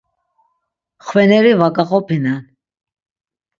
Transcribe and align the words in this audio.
Xveneri 1.09 1.53
va 1.61 1.69
gaqopinen. 1.77 2.43